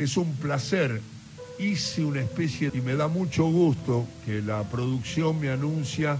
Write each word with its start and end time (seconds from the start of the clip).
Es 0.00 0.16
un 0.16 0.34
placer. 0.36 1.02
Hice 1.58 2.02
una 2.02 2.22
especie, 2.22 2.70
y 2.72 2.80
me 2.80 2.94
da 2.94 3.06
mucho 3.06 3.44
gusto 3.44 4.08
que 4.24 4.40
la 4.40 4.62
producción 4.62 5.38
me 5.38 5.50
anuncia 5.50 6.16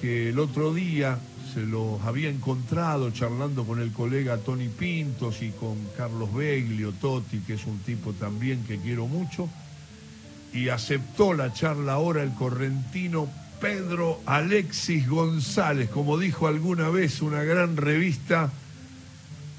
que 0.00 0.30
el 0.30 0.40
otro 0.40 0.74
día 0.74 1.20
se 1.54 1.60
los 1.60 2.02
había 2.02 2.30
encontrado 2.30 3.12
charlando 3.12 3.62
con 3.62 3.80
el 3.80 3.92
colega 3.92 4.38
Tony 4.38 4.66
Pintos 4.66 5.40
y 5.40 5.50
con 5.50 5.76
Carlos 5.96 6.34
Beglio, 6.34 6.90
Totti, 7.00 7.38
que 7.46 7.54
es 7.54 7.64
un 7.64 7.78
tipo 7.78 8.12
también 8.12 8.64
que 8.64 8.78
quiero 8.78 9.06
mucho, 9.06 9.48
y 10.52 10.70
aceptó 10.70 11.32
la 11.32 11.52
charla 11.52 11.92
ahora 11.92 12.24
el 12.24 12.34
correntino 12.34 13.28
Pedro 13.60 14.20
Alexis 14.26 15.08
González, 15.08 15.88
como 15.90 16.18
dijo 16.18 16.48
alguna 16.48 16.88
vez 16.88 17.22
una 17.22 17.44
gran 17.44 17.76
revista, 17.76 18.50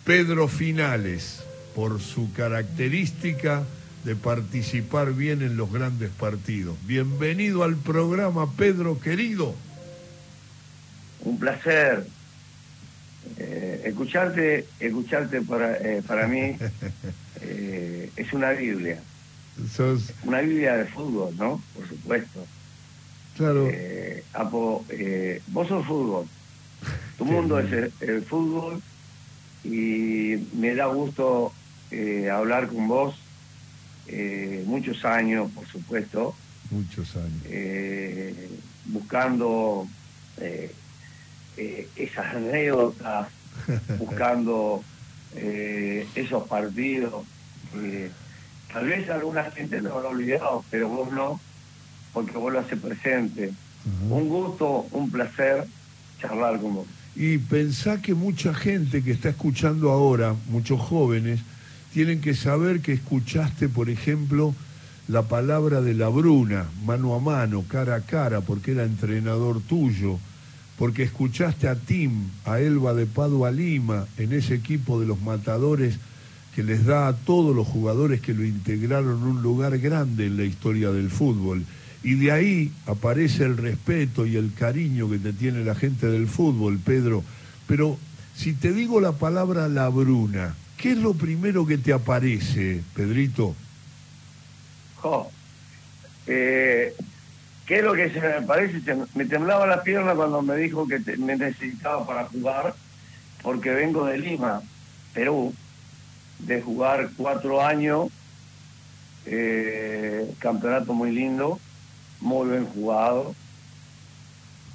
Pedro 0.03 0.49
Finales, 0.49 1.42
por 1.75 2.01
su 2.01 2.31
característica 2.33 3.63
de 4.03 4.15
participar 4.15 5.13
bien 5.13 5.41
en 5.41 5.55
los 5.57 5.71
grandes 5.71 6.09
partidos. 6.11 6.75
Bienvenido 6.85 7.63
al 7.63 7.75
programa, 7.77 8.51
Pedro 8.51 8.99
querido. 8.99 9.55
Un 11.21 11.39
placer. 11.39 12.05
Eh, 13.37 13.83
escucharte, 13.85 14.67
escucharte 14.79 15.41
para, 15.41 15.77
eh, 15.77 16.03
para 16.05 16.27
mí 16.27 16.57
eh, 17.41 18.11
es 18.15 18.33
una 18.33 18.51
Biblia. 18.51 19.01
Una 20.23 20.41
Biblia 20.41 20.77
de 20.77 20.85
fútbol, 20.85 21.35
¿no? 21.37 21.61
Por 21.75 21.87
supuesto. 21.87 22.45
Claro. 23.37 23.69
Apo, 24.33 24.85
vos 25.47 25.67
sos 25.67 25.85
fútbol. 25.85 26.27
Tu 27.17 27.25
mundo 27.25 27.59
es 27.59 27.91
el, 28.01 28.23
fútbol 28.23 28.81
y 29.63 30.35
me 30.53 30.75
da 30.75 30.87
gusto 30.87 31.53
hablar 32.31 32.67
con 32.67 32.87
vos 32.87 33.15
eh, 34.07 34.63
muchos 34.65 35.05
años, 35.05 35.49
por 35.51 35.67
supuesto. 35.67 36.35
Muchos 36.71 37.15
años. 37.15 37.41
Eh, 37.45 38.49
buscando 38.85 39.87
eh, 40.37 40.73
esas 41.95 42.35
anécdotas, 42.35 43.27
buscando 43.97 44.83
esos 45.35 46.47
partidos. 46.47 47.25
tal 48.71 48.85
vez 48.85 49.09
alguna 49.09 49.49
gente 49.49 49.81
lo 49.81 49.95
habrá 49.95 50.09
olvidado, 50.09 50.63
pero 50.69 50.89
vos 50.89 51.11
no, 51.11 51.39
porque 52.13 52.37
vos 52.37 52.53
lo 52.53 52.59
haces 52.59 52.79
presente. 52.79 53.51
Un 54.09 54.29
gusto, 54.29 54.87
un 54.91 55.09
placer 55.09 55.65
charlar 56.21 56.59
con 56.59 56.75
vos. 56.75 56.87
Y 57.15 57.39
pensá 57.39 57.99
que 58.01 58.13
mucha 58.13 58.53
gente 58.53 59.03
que 59.03 59.11
está 59.11 59.29
escuchando 59.29 59.89
ahora, 59.89 60.35
muchos 60.49 60.79
jóvenes, 60.79 61.39
tienen 61.93 62.21
que 62.21 62.33
saber 62.33 62.81
que 62.81 62.93
escuchaste, 62.93 63.69
por 63.69 63.89
ejemplo, 63.89 64.55
la 65.07 65.23
palabra 65.23 65.81
de 65.81 65.93
la 65.93 66.09
Bruna, 66.09 66.65
mano 66.85 67.13
a 67.13 67.19
mano, 67.19 67.63
cara 67.67 67.95
a 67.95 68.01
cara, 68.01 68.41
porque 68.41 68.71
era 68.71 68.83
entrenador 68.83 69.61
tuyo, 69.61 70.17
porque 70.77 71.03
escuchaste 71.03 71.67
a 71.67 71.75
Tim, 71.75 72.29
a 72.45 72.59
Elba 72.59 72.93
de 72.95 73.05
Padua 73.05 73.51
Lima, 73.51 74.07
en 74.17 74.33
ese 74.33 74.55
equipo 74.55 74.99
de 74.99 75.05
los 75.05 75.21
matadores 75.21 75.99
que 76.55 76.63
les 76.63 76.85
da 76.85 77.07
a 77.07 77.15
todos 77.15 77.55
los 77.55 77.67
jugadores 77.67 78.21
que 78.21 78.33
lo 78.33 78.43
integraron 78.43 79.21
un 79.23 79.43
lugar 79.43 79.77
grande 79.77 80.27
en 80.27 80.37
la 80.37 80.45
historia 80.45 80.91
del 80.91 81.11
fútbol. 81.11 81.63
Y 82.03 82.15
de 82.15 82.31
ahí 82.31 82.71
aparece 82.87 83.43
el 83.43 83.57
respeto 83.57 84.25
y 84.25 84.35
el 84.35 84.51
cariño 84.53 85.09
que 85.09 85.19
te 85.19 85.31
tiene 85.31 85.63
la 85.63 85.75
gente 85.75 86.07
del 86.07 86.27
fútbol, 86.27 86.79
Pedro. 86.83 87.23
Pero 87.67 87.97
si 88.35 88.53
te 88.53 88.73
digo 88.73 88.99
la 88.99 89.13
palabra 89.13 89.67
la 89.69 89.89
Bruna, 89.89 90.55
¿Qué 90.77 90.91
es 90.91 90.97
lo 90.97 91.13
primero 91.13 91.65
que 91.65 91.77
te 91.77 91.93
aparece, 91.93 92.83
Pedrito? 92.93 93.55
Eh, 96.27 96.95
¿Qué 97.65 97.77
es 97.77 97.83
lo 97.83 97.93
que 97.93 98.09
se 98.09 98.19
me 98.19 98.41
parece? 98.41 98.81
Me 99.15 99.25
temblaba 99.25 99.65
la 99.67 99.83
pierna 99.83 100.15
cuando 100.15 100.41
me 100.41 100.55
dijo 100.55 100.87
que 100.87 100.99
me 101.17 101.35
necesitaba 101.35 102.05
para 102.05 102.25
jugar, 102.25 102.75
porque 103.41 103.71
vengo 103.71 104.05
de 104.05 104.17
Lima, 104.17 104.61
Perú, 105.13 105.53
de 106.39 106.61
jugar 106.61 107.09
cuatro 107.15 107.65
años, 107.65 108.09
eh, 109.25 110.33
campeonato 110.39 110.93
muy 110.93 111.11
lindo, 111.11 111.59
muy 112.19 112.49
bien 112.49 112.65
jugado, 112.65 113.35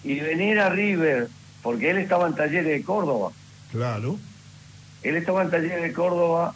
y 0.04 0.20
venir 0.20 0.58
a 0.60 0.70
River, 0.70 1.28
porque 1.62 1.90
él 1.90 1.98
estaba 1.98 2.26
en 2.26 2.34
Talleres 2.34 2.78
de 2.78 2.82
Córdoba. 2.82 3.32
Claro. 3.70 4.18
Él 5.02 5.16
estaba 5.16 5.42
en 5.42 5.50
Taller 5.50 5.82
de 5.82 5.92
Córdoba, 5.92 6.54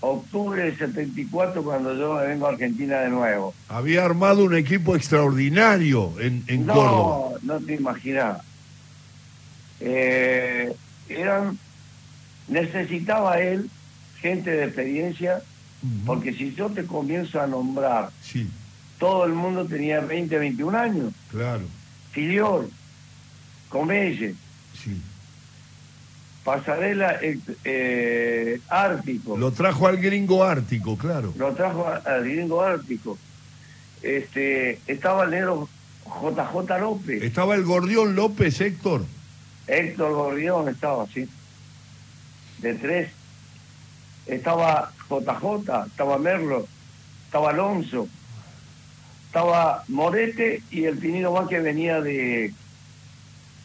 octubre 0.00 0.62
del 0.62 0.78
74, 0.78 1.62
cuando 1.62 1.94
yo 1.96 2.14
me 2.14 2.26
vengo 2.26 2.46
a 2.46 2.50
Argentina 2.50 3.00
de 3.00 3.10
nuevo. 3.10 3.54
Había 3.68 4.04
armado 4.04 4.44
un 4.44 4.54
equipo 4.54 4.96
extraordinario 4.96 6.12
en, 6.20 6.44
en 6.46 6.64
Córdoba. 6.64 7.38
No, 7.42 7.58
no 7.58 7.66
te 7.66 7.74
imaginas. 7.74 8.38
Eh, 9.80 10.74
eran, 11.08 11.58
necesitaba 12.48 13.40
él 13.40 13.68
gente 14.20 14.50
de 14.50 14.64
experiencia, 14.64 15.42
porque 16.06 16.32
si 16.32 16.54
yo 16.54 16.70
te 16.70 16.84
comienzo 16.84 17.40
a 17.40 17.46
nombrar, 17.48 18.10
sí. 18.22 18.48
todo 18.98 19.24
el 19.24 19.32
mundo 19.32 19.66
tenía 19.66 20.00
20, 20.00 20.38
21 20.38 20.78
años. 20.78 21.12
Claro. 21.30 21.64
Filior, 22.12 22.68
Comelle. 23.68 24.36
Sí. 24.80 25.00
Pasarela 26.44 27.18
eh, 27.64 28.60
Ártico. 28.68 29.36
Lo 29.36 29.52
trajo 29.52 29.86
al 29.86 29.98
gringo 29.98 30.42
Ártico, 30.42 30.98
claro. 30.98 31.32
Lo 31.38 31.52
trajo 31.52 31.86
al 31.86 32.24
gringo 32.24 32.62
Ártico. 32.62 33.16
Este, 34.02 34.80
estaba 34.88 35.24
el 35.24 35.30
negro 35.30 35.68
JJ 36.04 36.80
López. 36.80 37.22
Estaba 37.22 37.54
el 37.54 37.64
Gordión 37.64 38.16
López, 38.16 38.60
Héctor. 38.60 39.04
Héctor 39.68 40.12
Gordión 40.14 40.68
estaba, 40.68 41.06
sí. 41.06 41.28
De 42.58 42.74
tres. 42.74 43.10
Estaba 44.26 44.92
JJ, 45.08 45.86
estaba 45.86 46.18
Merlo, 46.18 46.66
estaba 47.26 47.50
Alonso, 47.50 48.08
estaba 49.26 49.84
Morete 49.88 50.62
y 50.70 50.84
el 50.84 50.98
Pinino 50.98 51.32
más 51.32 51.48
que 51.48 51.58
venía 51.58 52.00
de 52.00 52.52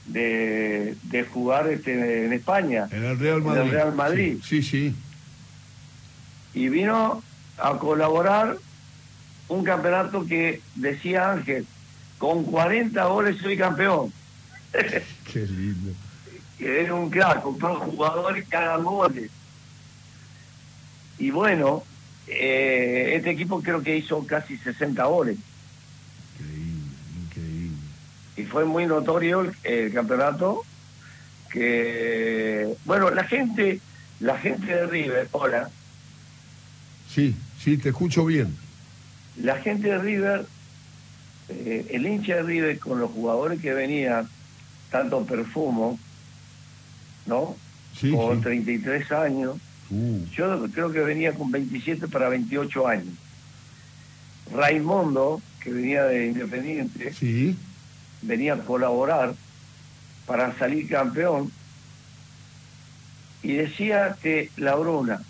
de, 0.07 0.95
de 1.03 1.23
jugar 1.25 1.67
este, 1.67 2.25
en 2.25 2.33
España. 2.33 2.87
En 2.91 3.03
el 3.03 3.19
Real 3.19 3.41
Madrid. 3.41 3.61
En 3.61 3.67
el 3.67 3.73
Real 3.73 3.95
Madrid. 3.95 4.37
Sí, 4.43 4.63
sí, 4.63 4.95
Y 6.53 6.69
vino 6.69 7.21
a 7.57 7.77
colaborar 7.77 8.57
un 9.49 9.63
campeonato 9.63 10.25
que 10.25 10.61
decía 10.75 11.31
Ángel, 11.31 11.65
con 12.17 12.43
40 12.43 13.05
goles 13.05 13.37
soy 13.41 13.57
campeón. 13.57 14.11
Qué 15.31 15.39
lindo. 15.39 15.91
Era 16.59 16.93
un 16.95 17.09
crack, 17.09 17.41
compró 17.41 17.79
jugadores 17.79 18.45
cada 18.49 18.77
goles. 18.77 19.29
Y 21.19 21.29
bueno, 21.31 21.83
eh, 22.27 23.13
este 23.15 23.31
equipo 23.31 23.61
creo 23.61 23.81
que 23.81 23.97
hizo 23.97 24.25
casi 24.25 24.57
60 24.57 25.03
goles 25.05 25.37
y 28.37 28.43
fue 28.43 28.65
muy 28.65 28.85
notorio 28.85 29.51
el, 29.63 29.93
campeonato 29.93 30.63
que 31.49 32.75
bueno 32.85 33.09
la 33.09 33.23
gente 33.23 33.81
la 34.19 34.37
gente 34.37 34.67
de 34.67 34.87
River 34.87 35.27
hola. 35.31 35.69
Sí 37.09 37.35
sí 37.59 37.77
te 37.77 37.89
escucho 37.89 38.25
bien. 38.25 38.55
La 39.41 39.57
gente 39.57 39.89
de 39.89 39.97
River 39.97 40.45
eh, 41.49 41.87
el 41.89 42.05
hincha 42.05 42.35
de 42.37 42.43
River 42.43 42.79
con 42.79 42.99
los 42.99 43.11
jugadores 43.11 43.59
que 43.59 43.73
venían 43.73 44.27
tanto 44.91 45.25
Perfumo 45.25 45.99
no 47.25 47.57
sí, 47.99 48.11
con 48.11 48.41
33 48.41 49.11
años. 49.11 49.57
Uh. 49.89 50.25
yo 50.35 50.67
creo 50.69 50.91
que 50.91 50.99
venía 50.99 51.33
con 51.33 51.49
27 51.49 52.07
para 52.07 52.29
28 52.29 52.87
años. 52.87 53.13
Raimundo 54.53 55.41
que 55.61 55.71
venía 55.71 56.03
de 56.03 56.27
Independiente. 56.27 57.13
Sí 57.13 57.57
venía 58.21 58.55
a 58.55 58.59
colaborar 58.59 59.35
para 60.25 60.57
salir 60.57 60.87
campeón 60.89 61.51
y 63.43 63.53
decía 63.53 64.17
que 64.21 64.51
la 64.57 64.75
Bruna, 64.75 65.21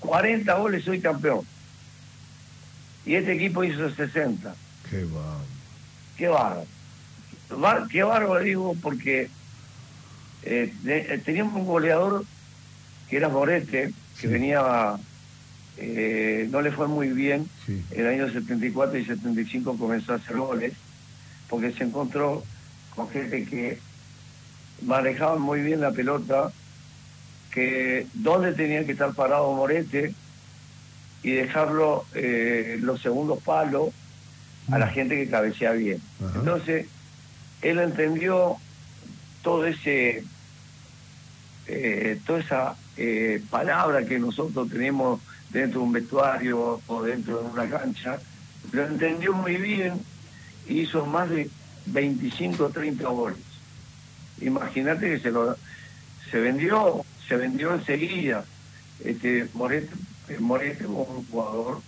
40 0.00 0.52
goles 0.54 0.84
soy 0.84 1.00
campeón. 1.00 1.40
Y 3.06 3.14
este 3.14 3.32
equipo 3.32 3.64
hizo 3.64 3.90
60. 3.90 4.54
Qué 4.90 5.04
bárbaro. 5.04 5.44
Qué 6.16 6.28
bárbaro. 6.28 6.66
Qué 7.88 8.02
bárbaro 8.02 8.40
digo 8.42 8.76
porque 8.82 9.30
eh, 10.42 10.72
eh, 10.86 11.22
teníamos 11.24 11.54
un 11.54 11.66
goleador 11.66 12.24
que 13.08 13.16
era 13.16 13.28
Morete, 13.28 13.92
que 14.20 14.26
venía, 14.26 14.96
eh, 15.76 16.48
no 16.50 16.60
le 16.60 16.72
fue 16.72 16.88
muy 16.88 17.08
bien. 17.08 17.48
en 17.68 17.84
El 17.90 18.06
año 18.06 18.32
74 18.32 18.98
y 18.98 19.04
75 19.04 19.78
comenzó 19.78 20.12
a 20.12 20.16
hacer 20.16 20.36
goles 20.36 20.72
porque 21.54 21.70
se 21.70 21.84
encontró 21.84 22.42
con 22.96 23.08
gente 23.10 23.44
que 23.44 23.78
manejaban 24.82 25.40
muy 25.40 25.60
bien 25.60 25.80
la 25.80 25.92
pelota, 25.92 26.50
que 27.52 28.08
dónde 28.12 28.54
tenía 28.54 28.84
que 28.84 28.90
estar 28.90 29.14
parado 29.14 29.52
Morete, 29.52 30.12
y 31.22 31.30
dejarlo 31.30 32.06
eh, 32.12 32.78
los 32.80 33.00
segundos 33.00 33.40
palos 33.44 33.90
a 34.68 34.80
la 34.80 34.86
mm. 34.86 34.90
gente 34.90 35.14
que 35.14 35.30
cabecea 35.30 35.70
bien. 35.74 36.00
Entonces, 36.34 36.88
él 37.62 37.78
entendió 37.78 38.56
todo 39.42 39.64
ese, 39.64 40.24
eh, 41.68 42.18
toda 42.26 42.40
esa 42.40 42.76
eh, 42.96 43.40
palabra 43.48 44.04
que 44.04 44.18
nosotros 44.18 44.68
tenemos 44.68 45.20
dentro 45.50 45.78
de 45.78 45.86
un 45.86 45.92
vestuario 45.92 46.80
o 46.84 47.02
dentro 47.04 47.42
de 47.42 47.48
una 47.48 47.70
cancha, 47.70 48.18
lo 48.72 48.86
entendió 48.86 49.34
muy 49.34 49.54
bien 49.54 50.00
hizo 50.68 51.06
más 51.06 51.30
de 51.30 51.48
25 51.86 52.64
o 52.64 52.70
30 52.70 53.08
goles. 53.08 53.38
Imagínate 54.40 55.10
que 55.10 55.20
se 55.20 55.30
lo 55.30 55.56
se 56.30 56.40
vendió, 56.40 57.04
se 57.28 57.36
vendió 57.36 57.74
enseguida. 57.74 58.44
Este, 59.04 59.48
Morete, 59.54 59.94
Morete 60.40 60.86
un 60.86 61.24
jugador, 61.26 61.80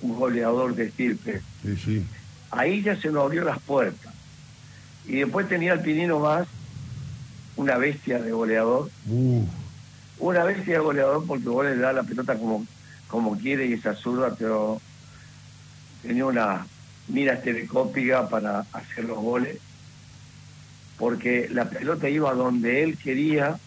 un 0.00 0.16
goleador 0.16 0.74
de 0.74 0.84
estirpe. 0.86 1.42
Ahí 2.50 2.82
ya 2.82 3.00
se 3.00 3.10
nos 3.10 3.24
abrió 3.24 3.44
las 3.44 3.58
puertas. 3.60 4.14
Y 5.06 5.20
después 5.20 5.48
tenía 5.48 5.72
el 5.72 5.80
Pinino 5.80 6.20
más, 6.20 6.46
una 7.56 7.78
bestia 7.78 8.20
de 8.20 8.30
goleador. 8.30 8.90
Una 10.18 10.44
bestia 10.44 10.74
de 10.74 10.80
goleador 10.80 11.26
porque 11.26 11.48
vos 11.48 11.64
le 11.64 11.76
da 11.76 11.92
la 11.92 12.02
pelota 12.02 12.36
como, 12.36 12.66
como 13.08 13.36
quiere 13.38 13.66
y 13.66 13.72
esa 13.72 13.94
zurda, 13.94 14.34
pero 14.38 14.80
tenía 16.02 16.26
una 16.26 16.66
mira 17.08 17.40
telescópica 17.40 18.28
para 18.28 18.66
hacer 18.72 19.04
los 19.04 19.18
goles, 19.18 19.58
porque 20.98 21.48
la 21.50 21.68
pelota 21.68 22.08
iba 22.08 22.32
donde 22.34 22.82
él 22.82 22.98
quería, 22.98 23.58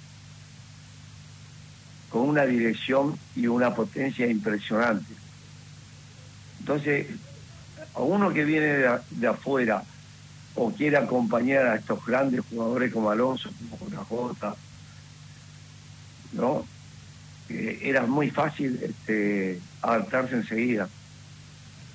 con 2.09 2.29
una 2.29 2.45
dirección 2.45 3.17
y 3.35 3.47
una 3.47 3.73
potencia 3.73 4.27
impresionante. 4.27 5.13
Entonces, 6.59 7.07
a 7.95 8.01
uno 8.01 8.33
que 8.33 8.43
viene 8.43 8.85
de, 9.09 9.27
afuera 9.27 9.83
o 10.55 10.71
quiere 10.71 10.97
acompañar 10.97 11.65
a 11.67 11.75
estos 11.75 12.05
grandes 12.05 12.41
jugadores 12.49 12.91
como 12.91 13.09
Alonso, 13.09 13.49
como 13.79 14.05
Jota, 14.05 14.55
¿no? 16.33 16.65
Eh, 17.47 17.79
era 17.83 18.05
muy 18.05 18.29
fácil 18.29 18.79
este, 18.83 19.59
adaptarse 19.81 20.35
enseguida 20.35 20.89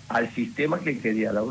al 0.09 0.33
sistema 0.35 0.79
que 0.81 0.99
quería 0.99 1.33
la. 1.33 1.43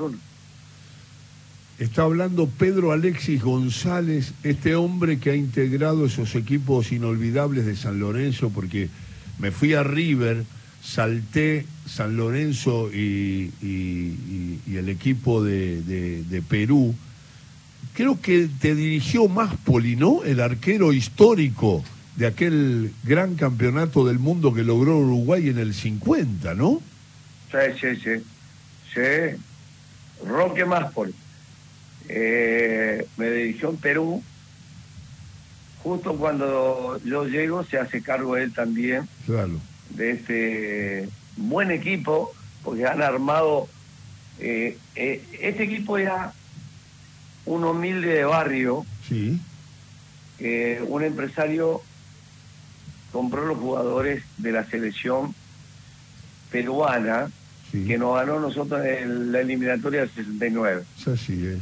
Está 1.77 2.03
hablando 2.03 2.47
Pedro 2.47 2.93
Alexis 2.93 3.41
González, 3.41 4.33
este 4.43 4.75
hombre 4.75 5.19
que 5.19 5.31
ha 5.31 5.35
integrado 5.35 6.05
esos 6.05 6.35
equipos 6.35 6.93
inolvidables 6.93 7.65
de 7.65 7.75
San 7.75 7.99
Lorenzo, 7.99 8.49
porque 8.49 8.87
me 9.39 9.51
fui 9.51 9.73
a 9.73 9.83
River, 9.83 10.45
salté 10.81 11.65
San 11.85 12.15
Lorenzo 12.15 12.89
y, 12.93 13.51
el 13.61 14.87
equipo 14.87 15.43
de, 15.43 16.41
Perú. 16.47 16.95
Creo 17.93 18.21
que 18.21 18.47
te 18.59 18.73
dirigió 18.73 19.27
más 19.27 19.51
¿no? 19.97 20.23
El 20.23 20.39
arquero 20.39 20.93
histórico 20.93 21.83
de 22.15 22.27
aquel 22.27 22.91
gran 23.03 23.35
campeonato 23.35 24.05
del 24.05 24.19
mundo 24.19 24.53
que 24.53 24.63
logró 24.63 24.97
Uruguay 24.97 25.49
en 25.49 25.57
el 25.57 25.73
50, 25.73 26.55
¿no? 26.55 26.81
Sí, 27.51 27.57
sí, 27.79 27.95
sí. 28.01 28.23
Sí, 28.95 29.37
Roque 30.25 30.63
Máspol. 30.63 31.13
Eh, 32.07 33.05
me 33.17 33.29
dirigió 33.29 33.69
en 33.69 33.77
Perú. 33.77 34.23
Justo 35.83 36.15
cuando 36.15 36.99
yo 37.03 37.25
llego 37.25 37.63
se 37.63 37.77
hace 37.77 38.01
cargo 38.01 38.37
él 38.37 38.51
también 38.53 39.07
claro. 39.27 39.59
de 39.91 40.11
este 40.11 41.09
buen 41.37 41.71
equipo, 41.71 42.33
porque 42.63 42.87
han 42.87 43.01
armado... 43.01 43.67
Eh, 44.39 44.77
eh, 44.95 45.23
este 45.39 45.63
equipo 45.63 45.97
era 45.97 46.33
un 47.45 47.63
humilde 47.63 48.07
de 48.07 48.25
barrio. 48.25 48.85
Sí. 49.07 49.39
un 50.87 51.03
empresario 51.03 51.81
compró 53.11 53.45
los 53.45 53.57
jugadores 53.57 54.23
de 54.37 54.51
la 54.51 54.65
selección 54.65 55.35
peruana 56.51 57.29
que 57.71 57.97
nos 57.97 58.15
ganó 58.15 58.39
nosotros 58.39 58.85
en 58.85 59.31
la 59.31 59.41
eliminatoria 59.41 60.01
del 60.01 60.09
69. 60.11 60.83
Así 61.05 61.47
es. 61.47 61.59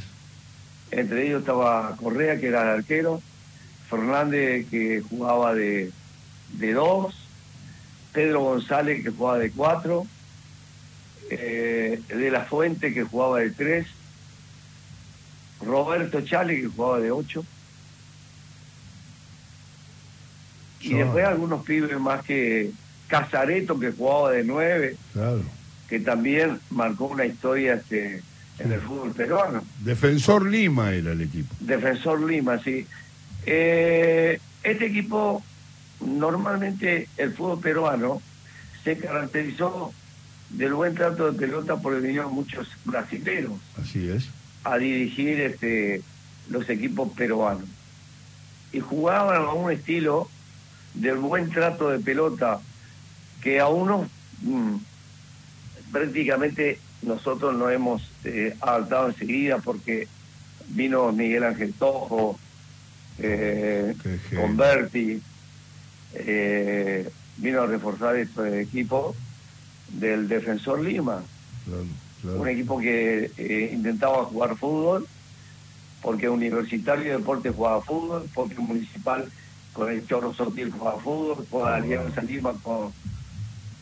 Entre 0.92 1.28
ellos 1.28 1.42
estaba 1.42 1.96
Correa, 1.96 2.40
que 2.40 2.48
era 2.48 2.62
el 2.64 2.80
arquero, 2.80 3.22
Fernández, 3.90 4.68
que 4.70 5.02
jugaba 5.02 5.56
de, 5.56 5.92
de 6.54 6.74
dos, 6.74 7.16
Pedro 8.12 8.42
González, 8.42 9.04
que 9.04 9.10
jugaba 9.10 9.40
de 9.40 9.52
cuatro, 9.52 10.06
eh, 11.32 12.00
De 12.08 12.30
La 12.30 12.46
Fuente, 12.46 12.94
que 12.94 13.04
jugaba 13.04 13.40
de 13.40 13.50
tres, 13.50 13.88
Roberto 15.62 16.22
Chale, 16.22 16.62
que 16.62 16.68
jugaba 16.68 17.00
de 17.00 17.12
ocho. 17.12 17.44
Y 20.82 20.96
después 20.96 21.26
algunos 21.26 21.64
pibes 21.64 21.98
más 21.98 22.24
que 22.26 22.72
Casareto, 23.08 23.80
que 23.80 23.94
jugaba 23.94 24.32
de 24.32 24.44
nueve. 24.44 24.98
Claro 25.14 25.44
que 25.94 26.00
también 26.00 26.60
marcó 26.72 27.06
una 27.06 27.24
historia 27.24 27.76
este, 27.76 28.24
en 28.58 28.72
el 28.72 28.82
fútbol 28.82 29.12
peruano. 29.12 29.64
Defensor 29.82 30.44
Lima 30.44 30.92
era 30.92 31.12
el 31.12 31.22
equipo. 31.22 31.54
Defensor 31.60 32.20
Lima, 32.20 32.58
sí. 32.64 32.88
Eh, 33.46 34.40
este 34.64 34.88
equipo, 34.88 35.44
normalmente 36.04 37.08
el 37.16 37.32
fútbol 37.36 37.60
peruano 37.60 38.24
se 38.84 38.98
caracterizó 38.98 39.94
del 40.50 40.74
buen 40.74 40.96
trato 40.96 41.32
de 41.32 41.38
pelota 41.38 41.78
porque 41.78 42.00
vinieron 42.00 42.34
muchos 42.34 42.68
brasileños. 42.86 43.60
Así 43.80 44.10
es. 44.10 44.30
A 44.64 44.80
dirigir 44.80 45.42
este, 45.42 46.02
los 46.50 46.68
equipos 46.72 47.14
peruanos. 47.14 47.70
Y 48.72 48.80
jugaban 48.80 49.44
a 49.44 49.52
un 49.52 49.72
estilo 49.72 50.28
del 50.96 51.18
buen 51.18 51.52
trato 51.52 51.92
de 51.92 52.00
pelota 52.00 52.62
que 53.44 53.60
a 53.60 53.68
uno 53.68 54.10
mm, 54.42 54.78
prácticamente 55.94 56.80
nosotros 57.04 57.56
nos 57.56 57.72
hemos 57.72 58.02
eh, 58.26 58.58
adaptado 58.60 59.10
enseguida 59.10 59.60
porque 59.60 60.08
vino 60.70 61.12
Miguel 61.14 61.44
Ángel 61.44 61.74
Tojo, 61.74 62.38
eh, 63.20 63.96
con 64.36 64.58
Berti, 64.58 65.22
eh, 66.16 67.10
vino 67.38 67.62
a 67.62 67.68
reforzar 67.68 68.16
este 68.16 68.62
equipo 68.62 69.16
del 69.90 70.28
Defensor 70.28 70.82
Lima. 70.82 71.24
Un 72.24 72.48
equipo 72.48 72.80
que 72.80 73.32
eh, 73.38 73.72
intentaba 73.74 74.26
jugar 74.26 74.58
fútbol, 74.58 75.06
porque 76.02 76.28
Universitario 76.28 77.04
de 77.04 77.18
Deporte 77.18 77.52
jugaba 77.52 77.82
fútbol, 77.82 78.28
porque 78.34 78.56
Municipal 78.56 79.30
con 79.74 79.92
el 79.92 80.08
Chorro 80.08 80.34
Sotil 80.34 80.72
jugaba 80.72 81.00
fútbol, 81.00 81.46
por 81.50 81.68
Alianza 81.68 82.22
Lima 82.22 82.54
con 82.64 82.92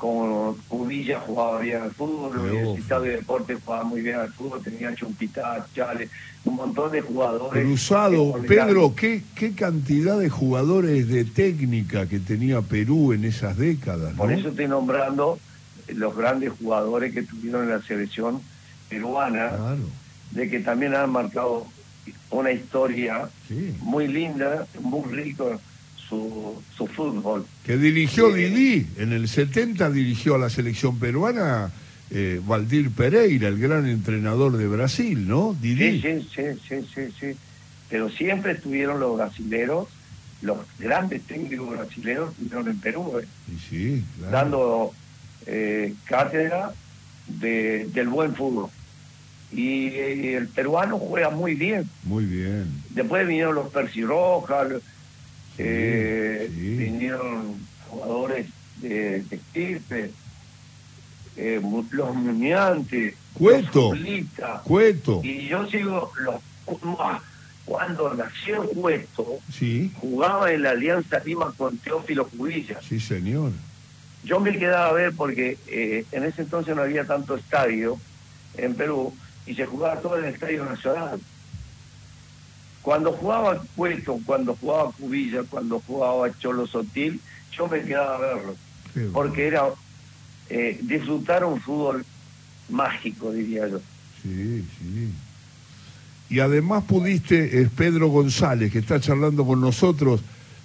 como 0.02 0.58
Uvilla 0.72 1.20
jugaba 1.20 1.60
bien 1.60 1.84
al 1.84 1.92
fútbol, 1.92 2.36
Universitario 2.36 3.12
de 3.12 3.18
Deportes 3.18 3.60
jugaba 3.64 3.84
muy 3.84 4.02
bien 4.02 4.16
al 4.16 4.34
fútbol, 4.34 4.60
tenía 4.64 4.96
Chumpita, 4.96 5.64
Chale, 5.76 6.10
un 6.44 6.56
montón 6.56 6.92
de 6.92 7.02
jugadores. 7.02 7.64
Cruzado, 7.64 8.34
Pedro, 8.48 8.96
¿qué, 8.96 9.22
¿qué 9.36 9.54
cantidad 9.54 10.18
de 10.18 10.28
jugadores 10.28 11.08
de 11.08 11.24
técnica 11.24 12.08
que 12.08 12.18
tenía 12.20 12.64
Perú 12.64 13.14
en 13.14 13.26
esas 13.26 13.58
décadas? 13.58 14.16
Por 14.16 14.32
eso 14.32 14.50
estoy 14.50 14.68
nombrando 14.68 15.38
los 15.90 16.18
grandes 16.18 16.52
jugadores 16.60 17.14
que 17.14 17.22
tuvieron 17.22 17.66
en 17.66 17.70
la 17.70 17.82
selección 17.84 18.42
peruana, 18.90 19.52
de 20.32 20.50
que 20.50 20.62
también 20.62 20.96
han 20.96 21.12
marcado 21.12 21.68
una 22.32 22.52
historia 22.52 23.30
muy 23.82 24.08
linda, 24.08 24.66
muy 24.82 25.12
rico 25.12 25.62
su, 26.78 26.88
fútbol. 26.88 27.46
Que 27.66 27.78
dirigió 27.78 28.32
Didi, 28.34 28.88
en 28.98 29.14
el 29.14 29.28
70 29.28 29.90
dirigió 29.92 30.36
a 30.36 30.40
la 30.40 30.50
selección 30.50 31.00
peruana 31.00 31.72
eh, 32.10 32.42
Valdir 32.46 32.92
Pereira, 32.92 33.48
el 33.48 33.58
gran 33.58 33.88
entrenador 33.88 34.58
de 34.58 34.68
Brasil, 34.68 35.28
¿no? 35.28 35.56
Didi. 35.60 36.02
Sí, 36.02 36.28
sí, 36.36 36.44
sí, 36.68 36.88
sí, 36.94 37.02
sí, 37.20 37.38
Pero 37.90 38.10
siempre 38.10 38.54
estuvieron 38.54 39.00
los 39.00 39.16
brasileros, 39.16 39.88
los 40.42 40.58
grandes 40.80 41.22
técnicos 41.24 41.70
brasileños 41.70 42.32
estuvieron 42.32 42.68
en 42.68 42.80
Perú, 42.80 43.20
¿eh? 43.22 43.28
sí, 43.70 44.04
dando 44.30 44.92
eh, 45.46 45.94
cátedra 46.06 46.74
de, 47.28 47.88
del 47.94 48.10
buen 48.10 48.36
fútbol. 48.36 48.70
Y, 49.54 49.88
el 50.34 50.48
peruano 50.48 50.98
juega 50.98 51.30
muy 51.30 51.56
bien. 51.56 51.90
Muy 52.04 52.26
bien. 52.26 52.68
Después 52.90 53.28
vinieron 53.28 53.56
los 53.56 53.70
Percy 53.70 54.02
Rojas, 54.04 54.82
eh, 55.58 56.50
vinieron 56.54 57.56
jugadores 57.90 58.48
de, 58.78 59.24
de 59.24 60.12
eh, 61.38 61.62
los 61.92 62.16
Muñantes, 62.16 63.16
Cueto, 63.34 63.94
Cueto. 64.64 65.22
Y 65.24 65.48
yo 65.48 65.66
sigo 65.68 66.12
los 66.20 66.36
cuando 67.66 68.14
nació 68.14 68.64
Cueto, 68.70 69.40
sí. 69.52 69.92
jugaba 70.00 70.52
en 70.52 70.64
la 70.64 70.72
Alianza 70.72 71.22
Lima 71.24 71.54
con 71.56 71.78
Teófilo 71.78 72.28
Cubilla. 72.28 72.80
Sí, 72.82 73.00
señor. 73.00 73.52
yo 74.24 74.40
me 74.40 74.58
quedaba 74.58 74.88
a 74.88 74.94
ver 74.94 75.14
porque 75.16 75.58
eh, 75.68 76.06
en 76.12 76.24
ese 76.24 76.42
entonces 76.42 76.76
no 76.76 76.82
había 76.82 77.06
tanto 77.06 77.36
estadio 77.36 77.98
en 78.58 78.76
Perú 78.76 79.14
y 79.46 79.56
se 79.56 79.66
jugaba 79.66 80.02
todo 80.02 80.18
en 80.18 80.26
el 80.26 80.34
Estadio 80.34 80.66
Nacional. 80.66 81.20
Cuando 82.82 83.12
jugaba 83.12 83.62
Cueto, 83.76 84.20
cuando 84.26 84.56
jugaba 84.56 84.92
Cubilla, 84.92 85.44
cuando 85.44 85.80
jugaba 85.80 86.32
Cholo 86.40 86.66
Sotil, 86.66 87.20
yo 87.56 87.68
me 87.68 87.82
quedaba 87.82 88.16
a 88.16 88.20
verlo. 88.20 88.56
Porque 89.14 89.48
era 89.48 89.66
eh, 90.50 90.80
disfrutar 90.82 91.46
un 91.46 91.62
fútbol 91.62 92.04
mágico, 92.70 93.32
diría 93.32 93.68
yo. 93.68 93.80
Sí, 94.24 94.66
sí. 94.80 95.10
Y 96.30 96.40
además 96.40 96.86
pudiste, 96.86 97.62
es 97.62 97.70
Pedro 97.70 98.08
González, 98.08 98.72
que 98.72 98.80
está 98.80 99.00
charlando 99.00 99.46
con 99.46 99.62
nosotros. 99.62 100.22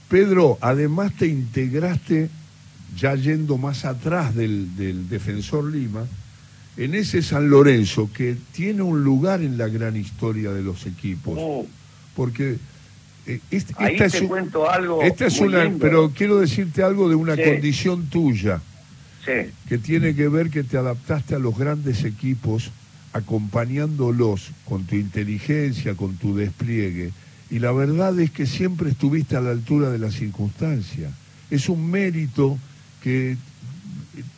Pedro, 0.09 0.59
además 0.61 1.13
te 1.19 1.27
integraste, 1.27 2.31
ya 2.97 3.15
yendo 3.15 3.59
más 3.59 3.85
atrás 3.85 4.35
del, 4.35 4.77
del 4.77 5.09
Defensor 5.09 5.65
Lima, 5.65 6.07
en 6.77 6.95
ese 6.95 7.23
San 7.23 7.51
Lorenzo, 7.51 8.11
que 8.13 8.37
tiene 8.53 8.83
un 8.83 9.03
lugar 9.03 9.43
en 9.43 9.59
la 9.59 9.69
gran 9.69 9.97
historia 9.97 10.53
de 10.53 10.63
los 10.63 10.87
equipos. 10.87 11.37
Oh. 11.39 11.67
Porque 12.17 12.57
eh, 13.27 13.41
Ahí 13.77 13.97
te 13.97 14.27
cuento 14.27 14.69
algo. 14.69 15.03
Esta 15.03 15.27
es 15.27 15.39
una, 15.41 15.71
pero 15.79 16.11
quiero 16.11 16.39
decirte 16.39 16.83
algo 16.83 17.09
de 17.09 17.15
una 17.15 17.37
condición 17.37 18.07
tuya. 18.07 18.61
Sí. 19.25 19.51
Que 19.69 19.79
tiene 19.79 20.15
que 20.15 20.29
ver 20.29 20.51
que 20.51 20.63
te 20.63 20.77
adaptaste 20.77 21.35
a 21.35 21.39
los 21.39 21.57
grandes 21.59 22.05
equipos 22.05 22.71
acompañándolos 23.13 24.53
con 24.65 24.85
tu 24.85 24.95
inteligencia, 24.95 25.95
con 25.95 26.17
tu 26.17 26.37
despliegue. 26.37 27.13
Y 27.51 27.59
la 27.59 27.73
verdad 27.73 28.19
es 28.21 28.31
que 28.31 28.47
siempre 28.47 28.91
estuviste 28.91 29.37
a 29.37 29.41
la 29.41 29.51
altura 29.51 29.91
de 29.91 29.99
la 29.99 30.11
circunstancia. 30.11 31.11
Es 31.51 31.69
un 31.69 31.91
mérito 31.91 32.59
que 33.03 33.37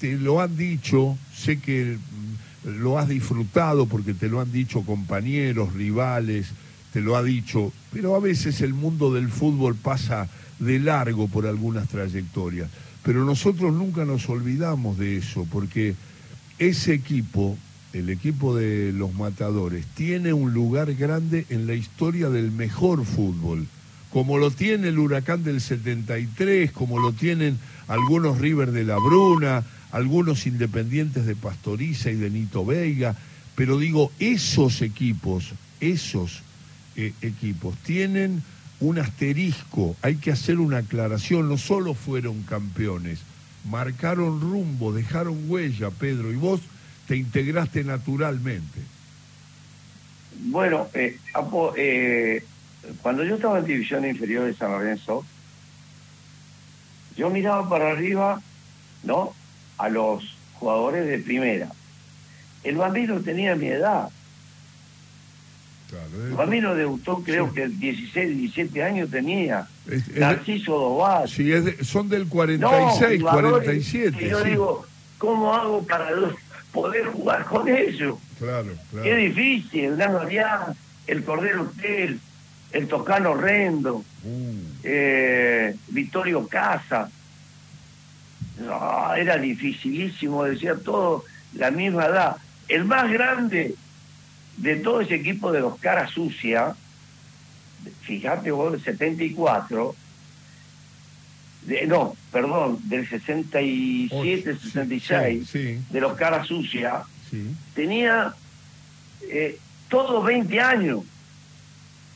te 0.00 0.16
lo 0.16 0.40
han 0.40 0.56
dicho, 0.56 1.18
sé 1.34 1.58
que 1.58 1.98
lo 2.64 2.98
has 2.98 3.08
disfrutado 3.08 3.86
porque 3.86 4.14
te 4.14 4.28
lo 4.28 4.40
han 4.40 4.52
dicho 4.52 4.82
compañeros, 4.82 5.74
rivales, 5.74 6.48
te 6.92 7.00
lo 7.00 7.16
ha 7.16 7.22
dicho, 7.22 7.72
pero 7.92 8.14
a 8.14 8.20
veces 8.20 8.60
el 8.60 8.74
mundo 8.74 9.12
del 9.12 9.28
fútbol 9.28 9.74
pasa 9.74 10.28
de 10.58 10.78
largo 10.78 11.28
por 11.28 11.46
algunas 11.46 11.88
trayectorias. 11.88 12.70
Pero 13.02 13.24
nosotros 13.24 13.72
nunca 13.72 14.04
nos 14.04 14.28
olvidamos 14.28 14.98
de 14.98 15.16
eso, 15.16 15.46
porque 15.50 15.94
ese 16.58 16.94
equipo, 16.94 17.56
el 17.92 18.10
equipo 18.10 18.56
de 18.56 18.92
los 18.92 19.14
matadores, 19.14 19.86
tiene 19.94 20.32
un 20.32 20.52
lugar 20.52 20.94
grande 20.94 21.46
en 21.48 21.66
la 21.66 21.74
historia 21.74 22.28
del 22.28 22.50
mejor 22.50 23.04
fútbol, 23.04 23.66
como 24.10 24.38
lo 24.38 24.50
tiene 24.50 24.88
el 24.88 24.98
huracán 24.98 25.44
del 25.44 25.60
73, 25.60 26.72
como 26.72 26.98
lo 26.98 27.12
tienen 27.12 27.58
algunos 27.86 28.38
River 28.38 28.72
de 28.72 28.84
la 28.84 28.96
Bruna, 28.96 29.64
algunos 29.92 30.46
independientes 30.46 31.26
de 31.26 31.36
Pastoriza 31.36 32.10
y 32.10 32.16
de 32.16 32.30
Nito 32.30 32.64
Veiga, 32.64 33.14
pero 33.54 33.78
digo, 33.78 34.12
esos 34.18 34.82
equipos, 34.82 35.52
esos 35.80 36.42
eh, 37.00 37.14
equipos 37.22 37.76
tienen 37.78 38.42
un 38.80 38.98
asterisco, 38.98 39.96
hay 40.02 40.16
que 40.16 40.32
hacer 40.32 40.58
una 40.58 40.78
aclaración, 40.78 41.48
no 41.48 41.56
solo 41.56 41.94
fueron 41.94 42.42
campeones, 42.42 43.20
marcaron 43.64 44.40
rumbo, 44.40 44.92
dejaron 44.92 45.48
huella, 45.48 45.90
Pedro, 45.90 46.32
y 46.32 46.36
vos 46.36 46.60
te 47.06 47.16
integraste 47.16 47.84
naturalmente. 47.84 48.80
Bueno, 50.46 50.88
eh, 50.92 51.18
eh, 51.76 52.44
cuando 53.00 53.24
yo 53.24 53.36
estaba 53.36 53.60
en 53.60 53.64
división 53.64 54.04
inferior 54.04 54.46
de 54.46 54.54
San 54.54 54.72
Lorenzo, 54.72 55.24
yo 57.16 57.30
miraba 57.30 57.68
para 57.68 57.90
arriba, 57.92 58.42
¿no? 59.04 59.34
a 59.78 59.88
los 59.88 60.36
jugadores 60.54 61.06
de 61.06 61.18
primera. 61.18 61.68
El 62.64 62.76
bambino 62.76 63.20
tenía 63.20 63.54
mi 63.54 63.68
edad. 63.68 64.10
El 65.90 66.34
bambino 66.34 66.74
debutó 66.74 67.22
creo 67.24 67.52
que 67.52 67.68
16, 67.68 68.36
17 68.36 68.82
años 68.82 69.10
tenía. 69.10 69.66
Narciso 70.14 70.72
Doval. 70.72 71.28
Sí, 71.28 71.50
son 71.82 72.08
del 72.08 72.26
46, 72.28 73.22
47. 73.22 74.16
Y 74.20 74.28
yo 74.28 74.44
digo, 74.44 74.86
¿cómo 75.16 75.54
hago 75.54 75.82
para 75.86 76.10
poder 76.72 77.06
jugar 77.06 77.44
con 77.46 77.68
ellos? 77.68 78.18
Claro, 78.38 78.68
claro. 78.90 79.04
Qué 79.04 79.16
difícil, 79.16 79.84
el 79.84 79.96
Nano 79.96 80.20
el 81.06 81.24
Cordero 81.24 81.62
Hotel, 81.62 82.20
el 82.72 82.86
Toscano 82.86 83.34
Rendo, 83.34 83.96
uh. 83.96 84.54
eh, 84.82 85.74
Vittorio 85.88 86.46
Casa. 86.46 87.10
No, 88.58 89.14
era 89.14 89.38
dificilísimo, 89.38 90.44
decía 90.44 90.74
todo 90.74 91.24
la 91.54 91.70
misma 91.70 92.06
edad. 92.06 92.36
El 92.68 92.84
más 92.84 93.10
grande 93.10 93.74
de 94.58 94.76
todo 94.76 95.00
ese 95.00 95.16
equipo 95.16 95.52
de 95.52 95.60
los 95.60 95.78
caras 95.78 96.10
sucia, 96.10 96.74
fíjate 98.02 98.50
vos, 98.50 98.72
del 98.72 98.82
74, 98.82 99.94
de, 101.62 101.86
no, 101.86 102.16
perdón, 102.32 102.78
del 102.84 103.08
67, 103.08 104.58
66, 104.58 105.90
de 105.90 106.00
los 106.00 106.14
caras 106.14 106.46
sucia, 106.46 107.02
tenía 107.74 108.34
eh, 109.22 109.58
todos 109.88 110.24
20 110.24 110.60
años. 110.60 111.00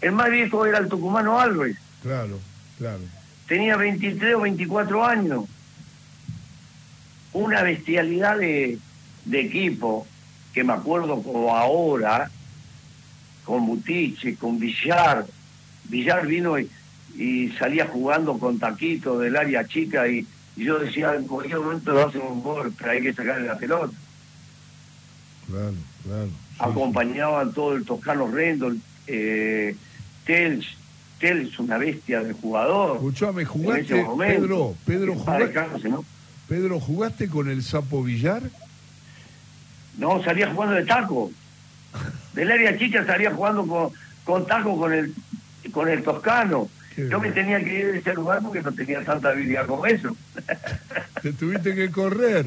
El 0.01 0.13
más 0.13 0.31
viejo 0.31 0.67
era 0.67 0.79
el 0.79 0.89
tucumano 0.89 1.39
Álvarez. 1.39 1.77
Claro, 2.03 2.41
claro. 2.79 3.01
Tenía 3.47 3.77
23 3.77 4.35
o 4.35 4.41
24 4.41 5.05
años 5.05 5.45
una 7.33 7.63
bestialidad 7.63 8.39
de, 8.39 8.79
equipo 9.33 10.07
que 10.53 10.65
me 10.65 10.73
acuerdo 10.73 11.23
como 11.23 11.57
ahora, 11.57 12.31
con 13.45 13.67
Butiche, 13.67 14.37
con 14.37 14.59
Villar. 14.59 15.27
Villar 15.85 16.27
vino 16.27 16.57
y, 16.59 16.69
salía 17.59 17.87
jugando 17.87 18.39
con 18.39 18.59
Taquito 18.59 19.19
del 19.19 19.37
área 19.37 19.67
chica 19.67 20.09
y, 20.09 20.27
yo 20.57 20.79
decía, 20.79 21.15
en 21.15 21.27
cualquier 21.27 21.61
momento 21.61 21.93
lo 21.93 22.07
hacen 22.07 22.23
un 22.23 22.43
gol, 22.43 22.73
pero 22.77 22.91
hay 22.91 23.03
que 23.03 23.15
sacarle 23.15 23.47
la 23.47 23.59
pelota. 23.59 23.95
Claro, 25.49 25.75
claro. 26.05 26.29
Acompañaban 26.59 27.53
todo 27.53 27.75
el 27.75 27.85
Toscano 27.85 28.31
Rendol, 28.31 28.79
eh, 29.07 29.75
Tels, 30.25 30.67
Tels, 31.19 31.59
una 31.59 31.79
bestia 31.79 32.23
de 32.23 32.33
jugador. 32.35 32.97
Escuchame, 32.97 33.45
jugaste, 33.45 34.07
Pedro, 34.19 34.75
Pedro, 34.85 35.15
jugaste, 35.15 35.89
¿no? 35.89 36.05
Pedro, 36.49 36.81
¿jugaste 36.81 37.29
con 37.29 37.49
el 37.49 37.63
Sapo 37.63 38.03
Villar? 38.03 38.43
No, 39.99 40.23
salía 40.23 40.53
jugando 40.53 40.75
de 40.75 40.85
taco. 40.85 41.31
Del 42.33 42.51
área 42.51 42.79
chica 42.79 43.05
salía 43.05 43.33
jugando 43.33 43.67
con, 43.67 43.91
con 44.25 44.47
taco 44.47 44.79
con 44.79 44.93
el, 44.93 45.15
con 45.73 45.89
el 45.89 46.03
toscano. 46.03 46.69
Yo 46.97 47.21
me 47.21 47.31
tenía 47.31 47.63
que 47.65 47.79
ir 47.79 47.93
de 47.93 47.99
ese 47.99 48.15
lugar 48.15 48.41
porque 48.43 48.63
no 48.63 48.73
tenía 48.73 49.03
tanta 49.03 49.31
habilidad 49.31 49.67
como 49.67 49.87
eso. 49.87 50.15
Te 51.23 51.33
tuviste 51.33 51.75
que 51.75 51.91
correr. 51.91 52.47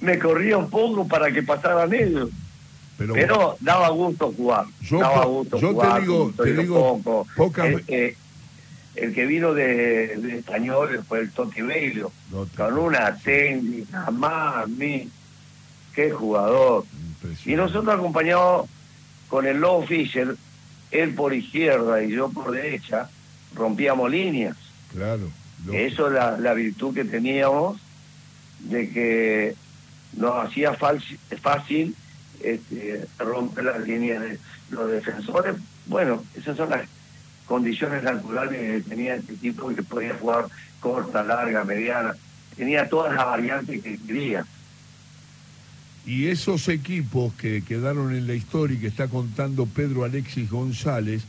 Me 0.00 0.18
corría 0.18 0.58
un 0.58 0.68
poco 0.68 1.06
para 1.06 1.30
que 1.30 1.42
pasaran 1.42 1.92
ellos. 1.94 2.30
Pero, 2.98 3.56
daba 3.60 3.88
gusto 3.90 4.32
jugar. 4.32 4.64
Yo, 4.80 4.98
daba 4.98 5.26
gusto 5.26 5.58
yo 5.58 5.76
te 5.76 6.00
digo, 6.00 6.32
te 6.36 6.54
digo, 6.54 7.26
pocas, 7.36 7.74
el 8.96 9.14
que 9.14 9.26
vino 9.26 9.52
de, 9.54 10.38
español 10.38 11.04
fue 11.06 11.20
el 11.20 11.30
Toti 11.30 11.62
Bailio, 11.62 12.10
con 12.56 12.78
una 12.78 13.14
técnica, 13.16 14.10
mami, 14.10 15.08
qué 15.94 16.10
jugador. 16.10 16.84
Y 17.44 17.54
nosotros 17.54 17.94
acompañados 17.94 18.68
con 19.28 19.46
el 19.46 19.58
Low 19.58 19.86
Fisher, 19.86 20.34
él 20.90 21.14
por 21.14 21.34
izquierda 21.34 22.02
y 22.02 22.12
yo 22.12 22.30
por 22.30 22.52
derecha, 22.52 23.10
rompíamos 23.54 24.10
líneas. 24.10 24.56
Claro. 24.92 25.30
Eso 25.72 26.06
es 26.06 26.40
la, 26.40 26.54
virtud 26.54 26.94
que 26.94 27.04
teníamos 27.04 27.78
de 28.60 28.88
que 28.90 29.54
nos 30.16 30.46
hacía 30.46 30.74
fácil 30.74 31.94
este, 32.40 33.06
romper 33.18 33.64
las 33.64 33.80
líneas 33.80 34.22
de 34.22 34.38
los 34.70 34.90
defensores. 34.90 35.56
Bueno, 35.86 36.22
esas 36.34 36.56
son 36.56 36.70
las 36.70 36.88
condiciones 37.46 38.02
naturales 38.02 38.84
que 38.84 38.88
tenía 38.88 39.14
este 39.14 39.34
equipo 39.34 39.74
que 39.74 39.82
podía 39.82 40.14
jugar 40.14 40.46
corta, 40.80 41.22
larga, 41.22 41.64
mediana. 41.64 42.14
Tenía 42.56 42.88
todas 42.88 43.14
las 43.14 43.24
variantes 43.24 43.82
que 43.82 43.98
quería. 43.98 44.44
Y 46.04 46.26
esos 46.26 46.68
equipos 46.68 47.32
que 47.34 47.62
quedaron 47.62 48.14
en 48.14 48.26
la 48.26 48.34
historia 48.34 48.76
y 48.76 48.80
que 48.80 48.86
está 48.86 49.08
contando 49.08 49.66
Pedro 49.66 50.04
Alexis 50.04 50.48
González, 50.48 51.22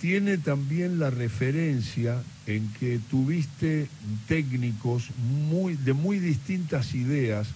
tiene 0.00 0.38
también 0.38 0.98
la 0.98 1.10
referencia 1.10 2.22
en 2.46 2.70
que 2.74 3.00
tuviste 3.10 3.88
técnicos 4.28 5.08
muy, 5.50 5.74
de 5.74 5.94
muy 5.94 6.18
distintas 6.18 6.94
ideas, 6.94 7.48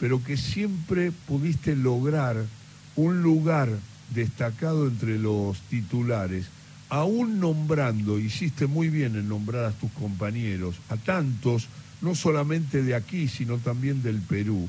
pero 0.00 0.22
que 0.24 0.36
siempre 0.36 1.12
pudiste 1.28 1.76
lograr 1.76 2.36
un 2.96 3.22
lugar 3.22 3.68
destacado 4.14 4.86
entre 4.86 5.18
los 5.18 5.60
titulares 5.62 6.46
aún 6.94 7.40
nombrando, 7.40 8.20
hiciste 8.20 8.68
muy 8.68 8.88
bien 8.88 9.16
en 9.16 9.28
nombrar 9.28 9.64
a 9.64 9.72
tus 9.72 9.90
compañeros, 9.90 10.76
a 10.88 10.96
tantos, 10.96 11.66
no 12.00 12.14
solamente 12.14 12.84
de 12.84 12.94
aquí, 12.94 13.26
sino 13.26 13.58
también 13.58 14.00
del 14.04 14.20
Perú, 14.20 14.68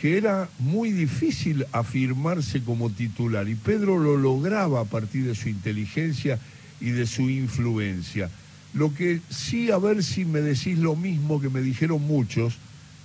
que 0.00 0.16
era 0.16 0.48
muy 0.60 0.92
difícil 0.92 1.66
afirmarse 1.72 2.62
como 2.62 2.88
titular 2.90 3.48
y 3.48 3.56
Pedro 3.56 3.98
lo 3.98 4.16
lograba 4.16 4.82
a 4.82 4.84
partir 4.84 5.24
de 5.24 5.34
su 5.34 5.48
inteligencia 5.48 6.38
y 6.80 6.90
de 6.90 7.04
su 7.04 7.28
influencia. 7.28 8.30
Lo 8.72 8.94
que 8.94 9.20
sí, 9.28 9.72
a 9.72 9.78
ver 9.78 10.04
si 10.04 10.24
me 10.24 10.42
decís 10.42 10.78
lo 10.78 10.94
mismo 10.94 11.40
que 11.40 11.48
me 11.48 11.62
dijeron 11.62 12.00
muchos, 12.06 12.58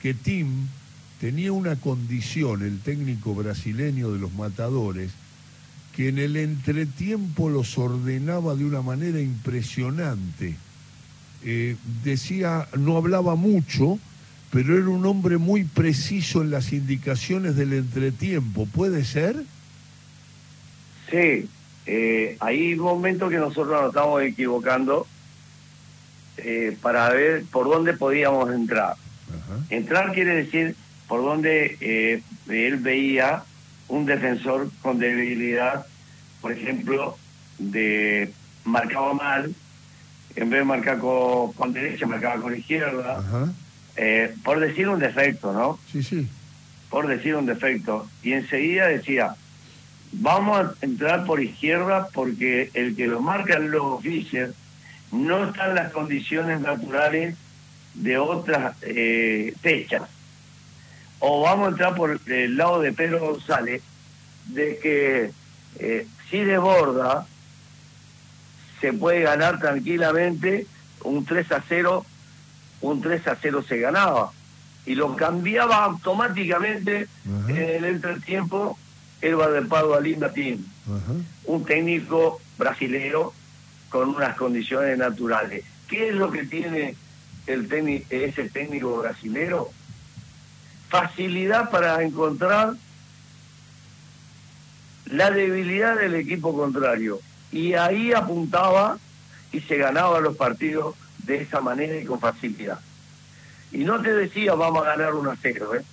que 0.03 0.13
Tim 0.13 0.67
tenía 1.19 1.51
una 1.51 1.77
condición, 1.77 2.61
el 2.61 2.79
técnico 2.79 3.33
brasileño 3.33 4.11
de 4.11 4.19
los 4.19 4.33
matadores, 4.33 5.09
que 5.95 6.09
en 6.09 6.17
el 6.17 6.35
entretiempo 6.35 7.49
los 7.49 7.77
ordenaba 7.77 8.55
de 8.55 8.65
una 8.65 8.81
manera 8.81 9.21
impresionante. 9.21 10.55
Eh, 11.43 11.77
decía, 12.03 12.67
no 12.77 12.97
hablaba 12.97 13.35
mucho, 13.35 13.97
pero 14.51 14.77
era 14.77 14.89
un 14.89 15.05
hombre 15.05 15.37
muy 15.37 15.63
preciso 15.63 16.41
en 16.41 16.51
las 16.51 16.73
indicaciones 16.73 17.55
del 17.55 17.71
entretiempo. 17.73 18.65
¿Puede 18.65 19.05
ser? 19.05 19.37
Sí, 21.09 21.47
eh, 21.85 22.35
hay 22.41 22.75
momentos 22.75 23.31
que 23.31 23.37
nosotros 23.37 23.79
nos 23.79 23.89
estamos 23.89 24.21
equivocando 24.23 25.07
eh, 26.37 26.77
para 26.81 27.09
ver 27.09 27.45
por 27.51 27.67
dónde 27.67 27.93
podíamos 27.93 28.51
entrar. 28.51 28.95
Entrar 29.69 30.11
quiere 30.11 30.35
decir 30.35 30.75
por 31.07 31.21
dónde 31.21 32.21
él 32.47 32.77
veía 32.77 33.43
un 33.87 34.05
defensor 34.05 34.69
con 34.81 34.99
debilidad, 34.99 35.85
por 36.41 36.51
ejemplo, 36.51 37.17
de 37.57 38.31
marcaba 38.63 39.13
mal, 39.13 39.53
en 40.35 40.49
vez 40.49 40.59
de 40.59 40.65
marcar 40.65 40.99
con, 40.99 41.73
derecha, 41.73 42.05
marcaba 42.07 42.41
con 42.41 42.57
izquierda, 42.57 43.23
eh, 43.95 44.33
por 44.43 44.59
decir 44.59 44.89
un 44.89 44.99
defecto, 44.99 45.53
¿no? 45.53 45.79
Sí, 45.91 46.03
sí. 46.03 46.27
Por 46.89 47.07
decir 47.07 47.35
un 47.35 47.45
defecto. 47.45 48.07
Y 48.23 48.33
enseguida 48.33 48.87
decía, 48.87 49.35
vamos 50.11 50.59
a 50.59 50.85
entrar 50.85 51.25
por 51.25 51.41
izquierda 51.41 52.09
porque 52.13 52.69
el 52.73 52.95
que 52.95 53.07
lo 53.07 53.21
marca 53.21 53.57
el 53.57 53.67
Lobo 53.67 53.99
Fischer 54.01 54.53
no 55.11 55.49
está 55.49 55.69
en 55.69 55.75
las 55.75 55.91
condiciones 55.91 56.59
naturales 56.59 57.35
de 57.93 58.17
otras 58.17 58.75
eh, 58.81 59.53
fechas 59.61 60.03
o 61.19 61.41
vamos 61.41 61.67
a 61.67 61.72
entrar 61.72 61.95
por 61.95 62.19
el 62.25 62.57
lado 62.57 62.81
de 62.81 62.93
Pedro 62.93 63.19
González, 63.19 63.81
de 64.48 64.77
que 64.79 65.31
eh, 65.79 66.07
si 66.29 66.39
desborda, 66.39 67.25
se 68.81 68.93
puede 68.93 69.22
ganar 69.22 69.60
tranquilamente 69.60 70.67
un 71.03 71.25
3 71.25 71.51
a 71.51 71.63
0, 71.67 72.05
un 72.81 73.01
3 73.01 73.27
a 73.27 73.38
0 73.41 73.63
se 73.67 73.79
ganaba. 73.79 74.31
Y 74.86 74.93
lo 74.93 75.15
cambiaba 75.15 75.84
automáticamente 75.84 77.07
en 77.48 77.57
el 77.57 77.86
entretiempo 77.86 78.77
el 79.22 79.38
del 79.38 79.67
Pado 79.67 79.95
Alinda 79.95 80.31
Team, 80.31 80.63
un 81.45 81.65
técnico 81.65 82.39
brasilero 82.57 83.34
con 83.89 84.10
unas 84.10 84.36
condiciones 84.36 84.98
naturales. 84.98 85.63
¿Qué 85.88 86.10
es 86.10 86.15
lo 86.15 86.29
que 86.29 86.43
tiene 86.43 86.95
el 87.48 88.03
ese 88.10 88.50
técnico 88.50 88.98
brasilero? 88.98 89.72
Facilidad 90.89 91.69
para 91.69 92.01
encontrar 92.03 92.73
la 95.05 95.31
debilidad 95.31 95.97
del 95.97 96.15
equipo 96.15 96.55
contrario. 96.55 97.19
Y 97.51 97.73
ahí 97.73 98.13
apuntaba 98.13 98.97
y 99.51 99.61
se 99.61 99.77
ganaba 99.77 100.19
los 100.19 100.35
partidos 100.35 100.95
de 101.19 101.41
esa 101.41 101.61
manera 101.61 101.97
y 101.97 102.05
con 102.05 102.19
facilidad. 102.19 102.79
Y 103.71 103.83
no 103.83 104.01
te 104.01 104.13
decía 104.13 104.53
vamos 104.53 104.85
a 104.85 104.95
ganar 104.95 105.13
1 105.13 105.31
a 105.31 105.37
0, 105.41 105.75
¿eh? 105.75 105.83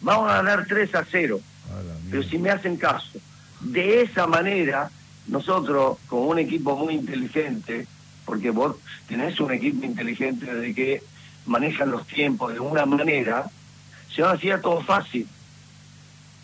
vamos 0.00 0.30
a 0.30 0.36
ganar 0.36 0.66
3 0.66 0.94
a 0.94 1.04
0. 1.10 1.40
Pero 2.10 2.22
si 2.22 2.38
me 2.38 2.50
hacen 2.50 2.76
caso, 2.76 3.18
de 3.60 4.02
esa 4.02 4.26
manera, 4.26 4.90
nosotros, 5.26 5.98
con 6.06 6.28
un 6.28 6.38
equipo 6.38 6.76
muy 6.76 6.94
inteligente, 6.94 7.86
porque 8.24 8.50
vos 8.50 8.76
tenés 9.08 9.40
un 9.40 9.52
equipo 9.52 9.84
inteligente 9.84 10.52
de 10.52 10.74
que 10.74 11.02
manejan 11.46 11.90
los 11.90 12.06
tiempos 12.06 12.52
de 12.52 12.60
una 12.60 12.86
manera, 12.86 13.46
se 14.14 14.22
me 14.22 14.28
hacía 14.28 14.60
todo 14.60 14.82
fácil. 14.82 15.26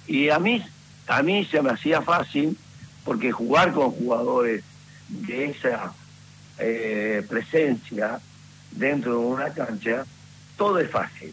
Y 0.06 0.28
a 0.30 0.38
mí, 0.38 0.64
a 1.06 1.22
mí 1.22 1.44
se 1.44 1.62
me 1.62 1.70
hacía 1.70 2.02
fácil 2.02 2.56
porque 3.04 3.32
jugar 3.32 3.72
con 3.72 3.90
jugadores 3.90 4.64
de 5.08 5.46
esa 5.46 5.92
eh, 6.58 7.24
presencia 7.28 8.20
dentro 8.70 9.12
de 9.12 9.18
una 9.18 9.50
cancha, 9.50 10.04
todo 10.56 10.78
es 10.78 10.90
fácil. 10.90 11.32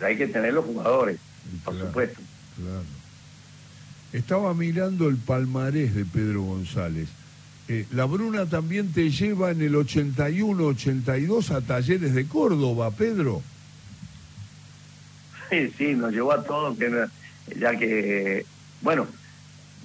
hay 0.00 0.16
que 0.16 0.26
tener 0.26 0.54
los 0.54 0.64
jugadores, 0.64 1.18
por 1.64 1.78
supuesto. 1.78 2.20
Estaba 4.12 4.54
mirando 4.54 5.08
el 5.08 5.16
palmarés 5.16 5.94
de 5.94 6.04
Pedro 6.04 6.42
González. 6.42 7.08
Eh, 7.68 7.86
la 7.92 8.06
Bruna 8.06 8.46
también 8.46 8.92
te 8.94 9.10
lleva 9.10 9.50
en 9.50 9.60
el 9.60 9.74
81-82 9.74 11.50
a 11.50 11.60
Talleres 11.60 12.14
de 12.14 12.26
Córdoba, 12.26 12.90
Pedro. 12.90 13.42
Sí, 15.50 15.70
sí, 15.76 15.94
nos 15.94 16.12
llevó 16.12 16.32
a 16.32 16.42
todos, 16.42 16.78
ya 17.58 17.76
que, 17.76 18.46
bueno, 18.80 19.06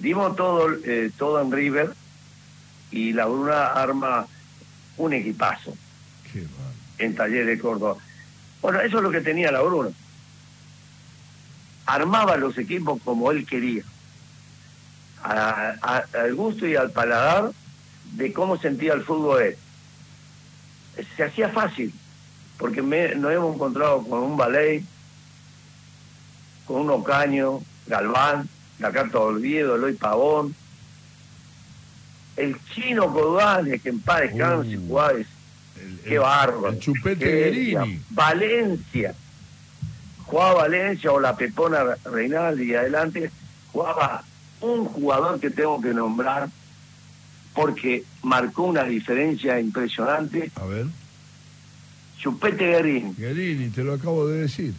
dimos 0.00 0.34
todo, 0.34 0.74
eh, 0.84 1.10
todo 1.18 1.42
en 1.42 1.52
River 1.52 1.90
y 2.90 3.12
la 3.12 3.26
Bruna 3.26 3.66
arma 3.66 4.26
un 4.96 5.12
equipazo 5.12 5.76
en 6.96 7.14
Talleres 7.14 7.46
de 7.46 7.58
Córdoba. 7.58 7.96
Bueno, 8.62 8.80
eso 8.80 8.96
es 8.96 9.02
lo 9.02 9.10
que 9.10 9.20
tenía 9.20 9.52
la 9.52 9.60
Bruna. 9.60 9.90
Armaba 11.84 12.38
los 12.38 12.56
equipos 12.56 12.98
como 13.04 13.30
él 13.30 13.44
quería, 13.44 13.82
al 15.22 16.34
gusto 16.34 16.66
y 16.66 16.76
al 16.76 16.90
paladar 16.90 17.52
de 18.16 18.32
cómo 18.32 18.56
sentía 18.56 18.94
el 18.94 19.02
fútbol 19.02 19.42
él. 19.42 19.56
Se 21.16 21.24
hacía 21.24 21.48
fácil, 21.48 21.92
porque 22.58 22.80
nos 22.80 23.32
hemos 23.32 23.54
encontrado 23.54 24.02
con 24.04 24.20
un 24.20 24.36
ballet, 24.36 24.84
con 26.66 26.82
un 26.82 26.90
Ocaño, 26.90 27.60
Galván, 27.86 28.48
la 28.78 28.92
carta 28.92 29.18
de 29.18 29.24
Olvido, 29.24 29.76
Eloy 29.76 29.94
Pavón, 29.94 30.54
el 32.36 32.56
chino 32.72 33.12
Codales, 33.12 33.82
que 33.82 33.90
en 33.90 34.00
paz 34.00 34.22
descanse, 34.22 34.76
uh, 34.76 34.88
Juárez, 34.88 35.26
qué 36.04 36.18
bárbaro. 36.18 36.68
El 36.68 36.78
chupete 36.78 37.98
Valencia, 38.10 39.14
jugaba 40.24 40.54
Valencia 40.62 41.12
o 41.12 41.20
la 41.20 41.36
Pepona 41.36 41.84
Reinaldi 42.04 42.70
y 42.70 42.74
adelante 42.74 43.30
jugaba 43.72 44.24
un 44.60 44.84
jugador 44.86 45.40
que 45.40 45.50
tengo 45.50 45.80
que 45.80 45.92
nombrar 45.92 46.48
porque 47.54 48.04
marcó 48.22 48.64
una 48.64 48.84
diferencia 48.84 49.58
impresionante. 49.60 50.50
A 50.56 50.64
ver. 50.64 50.86
Chupete 52.18 52.66
Guerini. 52.66 53.14
Guerini, 53.16 53.68
te 53.70 53.84
lo 53.84 53.94
acabo 53.94 54.26
de 54.26 54.40
decir. 54.40 54.74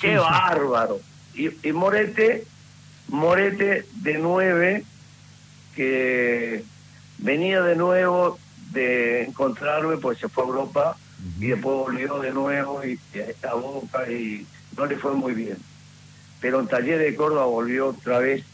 Qué 0.00 0.16
bárbaro. 0.16 1.00
Y, 1.34 1.48
y, 1.66 1.72
Morete, 1.72 2.44
Morete 3.08 3.86
de 3.96 4.18
nueve, 4.18 4.84
que 5.74 6.64
venía 7.18 7.62
de 7.62 7.76
nuevo 7.76 8.38
de 8.72 9.24
encontrarme, 9.24 9.96
pues 9.96 10.18
se 10.18 10.28
fue 10.28 10.44
a 10.44 10.46
Europa 10.46 10.96
y 11.38 11.48
después 11.48 11.76
volvió 11.76 12.18
de 12.20 12.32
nuevo 12.32 12.82
y, 12.84 12.98
a 13.18 13.24
esta 13.24 13.54
boca 13.54 14.10
y 14.10 14.46
no 14.76 14.86
le 14.86 14.96
fue 14.96 15.14
muy 15.14 15.34
bien. 15.34 15.58
Pero 16.40 16.60
en 16.60 16.68
Taller 16.68 16.98
de 16.98 17.14
Córdoba 17.14 17.44
volvió 17.44 17.88
otra 17.88 18.18
vez 18.18 18.44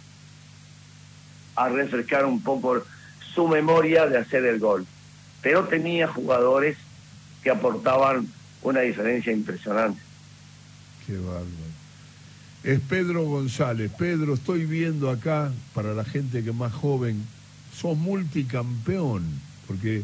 a 1.55 1.69
refrescar 1.69 2.25
un 2.25 2.43
poco 2.43 2.83
su 3.37 3.47
memoria 3.47 4.07
de 4.07 4.19
hacer 4.19 4.45
el 4.47 4.59
gol. 4.59 4.85
Pero 5.43 5.65
tenía 5.69 6.09
jugadores 6.09 6.77
que 7.45 7.51
aportaban 7.51 8.27
una 8.63 8.81
diferencia 8.81 9.33
impresionante. 9.33 10.01
Qué 11.07 11.17
bárbaro. 11.19 11.67
Es 12.65 12.81
Pedro 12.81 13.23
González. 13.27 13.93
Pedro, 13.97 14.35
estoy 14.35 14.67
viendo 14.67 15.09
acá, 15.09 15.53
para 15.73 15.95
la 15.95 16.05
gente 16.05 16.43
que 16.43 16.51
más 16.51 16.73
joven, 16.73 17.25
sos 17.73 17.97
multicampeón, 17.97 19.23
porque 19.69 20.03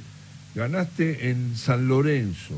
ganaste 0.55 1.31
en 1.31 1.57
San 1.57 1.89
Lorenzo, 1.89 2.55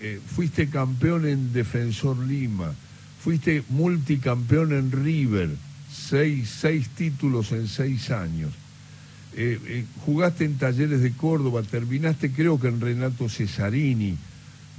eh, 0.00 0.20
fuiste 0.24 0.68
campeón 0.68 1.26
en 1.26 1.52
Defensor 1.52 2.18
Lima, 2.18 2.72
fuiste 3.24 3.64
multicampeón 3.70 4.72
en 4.72 4.92
River, 4.92 5.50
seis, 5.90 6.58
seis 6.60 6.88
títulos 6.90 7.50
en 7.50 7.66
seis 7.66 8.10
años. 8.10 8.52
Eh, 9.36 9.58
eh, 9.64 9.84
jugaste 10.04 10.44
en 10.44 10.58
Talleres 10.58 11.02
de 11.02 11.12
Córdoba, 11.12 11.62
terminaste 11.62 12.32
creo 12.32 12.58
que 12.58 12.68
en 12.68 12.80
Renato 12.80 13.28
Cesarini, 13.28 14.16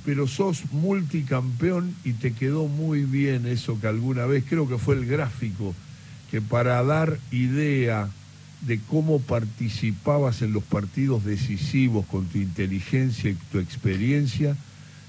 pero 0.06 0.28
sos 0.28 0.64
multicampeón 0.72 1.96
y 2.04 2.14
te 2.14 2.34
quedó 2.34 2.68
muy 2.68 3.04
bien 3.04 3.46
eso 3.46 3.80
que 3.80 3.88
alguna 3.88 4.26
vez, 4.26 4.44
creo 4.48 4.68
que 4.68 4.78
fue 4.78 4.96
el 4.96 5.06
gráfico, 5.06 5.74
que 6.30 6.42
para 6.42 6.84
dar 6.84 7.18
idea 7.32 8.10
de 8.62 8.80
cómo 8.90 9.20
participabas 9.20 10.42
en 10.42 10.54
los 10.54 10.64
partidos 10.64 11.24
decisivos 11.24 12.06
con 12.06 12.26
tu 12.26 12.38
inteligencia 12.38 13.30
y 13.30 13.38
tu 13.52 13.60
experiencia, 13.60 14.56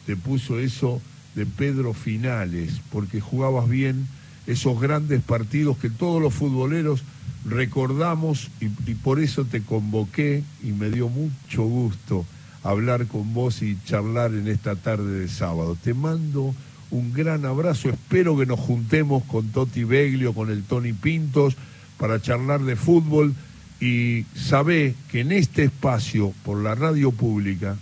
te 0.07 0.17
puso 0.17 0.59
eso 0.59 1.01
de 1.35 1.47
Pedro 1.47 1.95
Finales, 1.95 2.81
porque 2.91 3.21
jugabas 3.21 3.69
bien 3.69 4.07
esos 4.47 4.81
grandes 4.81 5.23
partidos 5.23 5.79
que 5.79 5.91
todos 5.91 6.21
los 6.21 6.35
futboleros 6.35 7.03
recordamos 7.45 8.51
y, 8.61 8.95
por 8.95 9.21
eso 9.21 9.45
te 9.45 9.63
convoqué 9.63 10.43
y 10.63 10.73
me 10.73 10.91
dio 10.91 11.09
mucho 11.09 11.65
gusto 11.65 12.25
hablar 12.63 13.07
con 13.07 13.35
vos 13.35 13.63
y 13.63 13.77
charlar 13.85 14.33
en 14.33 14.49
esta 14.49 14.77
tarde 14.77 15.21
de 15.21 15.29
sábado. 15.29 15.77
Te 15.83 15.95
mando 15.95 16.55
un 16.91 17.13
gran 17.13 17.45
abrazo, 17.45 17.89
espero 17.89 18.37
que 18.37 18.47
nos 18.47 18.61
juntemos 18.61 19.25
con 19.25 19.49
Toti 19.49 19.85
Beglio, 19.85 20.33
con 20.33 20.51
el 20.51 20.63
Tony 20.63 20.93
Pintos, 20.93 21.57
para 21.99 22.21
charlar 22.21 22.61
de 22.63 22.77
fútbol 22.77 23.35
y 23.81 24.27
sabé 24.37 24.95
que 25.11 25.21
en 25.21 25.33
este 25.33 25.65
espacio, 25.65 26.33
por 26.45 26.63
la 26.63 26.77
radio 26.77 27.11
pública, 27.11 27.77